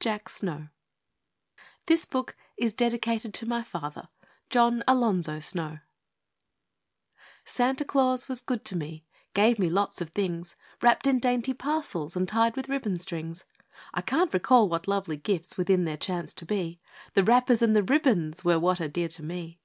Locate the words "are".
18.80-18.88